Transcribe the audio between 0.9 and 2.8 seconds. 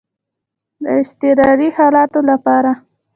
اضطراري حالاتو لپاره.